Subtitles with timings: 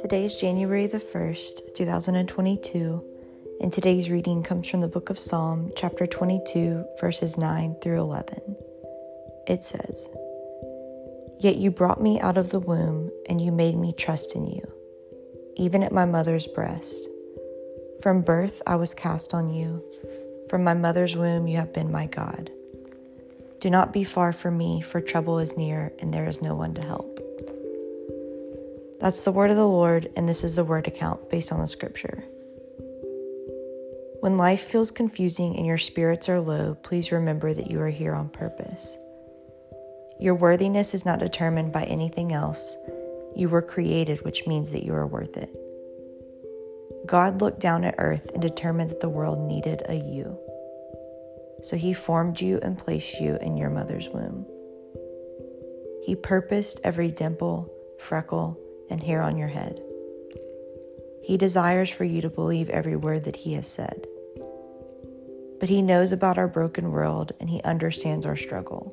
[0.00, 3.04] Today is January the 1st, 2022,
[3.60, 8.56] and today's reading comes from the book of Psalm, chapter 22, verses 9 through 11.
[9.48, 10.08] It says,
[11.40, 14.66] Yet you brought me out of the womb, and you made me trust in you,
[15.56, 17.06] even at my mother's breast.
[18.02, 19.84] From birth I was cast on you.
[20.48, 22.50] From my mother's womb you have been my God.
[23.62, 26.74] Do not be far from me, for trouble is near, and there is no one
[26.74, 27.20] to help.
[28.98, 31.68] That's the word of the Lord, and this is the word account based on the
[31.68, 32.24] scripture.
[34.18, 38.16] When life feels confusing and your spirits are low, please remember that you are here
[38.16, 38.98] on purpose.
[40.18, 42.74] Your worthiness is not determined by anything else.
[43.36, 45.56] You were created, which means that you are worth it.
[47.06, 50.36] God looked down at earth and determined that the world needed a you.
[51.62, 54.46] So he formed you and placed you in your mother's womb.
[56.02, 58.58] He purposed every dimple, freckle,
[58.90, 59.80] and hair on your head.
[61.22, 64.06] He desires for you to believe every word that He has said.
[65.60, 68.92] But He knows about our broken world and He understands our struggle.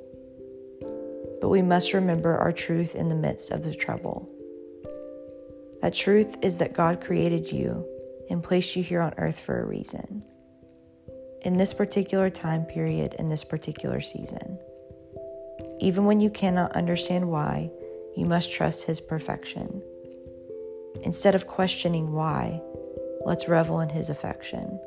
[1.42, 4.30] But we must remember our truth in the midst of the trouble.
[5.82, 7.88] That truth is that God created you
[8.30, 10.24] and placed you here on earth for a reason.
[11.44, 14.60] In this particular time period, in this particular season.
[15.80, 17.72] Even when you cannot understand why,
[18.18, 19.82] you must trust His perfection.
[21.04, 22.62] Instead of questioning why,
[23.26, 24.78] let's revel in His affection.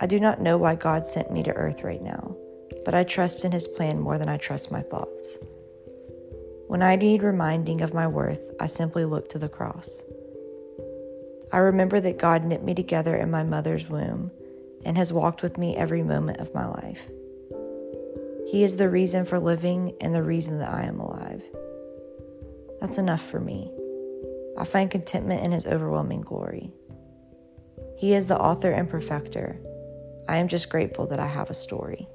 [0.00, 2.36] I do not know why God sent me to earth right now,
[2.84, 5.38] but I trust in His plan more than I trust my thoughts.
[6.68, 10.00] When I need reminding of my worth, I simply look to the cross.
[11.52, 14.30] I remember that God knit me together in my mother's womb
[14.84, 17.00] and has walked with me every moment of my life.
[18.46, 21.42] He is the reason for living and the reason that I am alive.
[22.80, 23.70] That's enough for me.
[24.58, 26.72] I find contentment in His overwhelming glory.
[27.96, 29.60] He is the author and perfecter.
[30.28, 32.08] I am just grateful that I have a story.